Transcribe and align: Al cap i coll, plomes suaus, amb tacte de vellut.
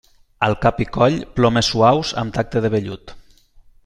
Al 0.45 0.55
cap 0.61 0.79
i 0.85 0.87
coll, 0.95 1.17
plomes 1.39 1.69
suaus, 1.73 2.13
amb 2.23 2.35
tacte 2.39 2.65
de 2.65 2.73
vellut. 2.77 3.15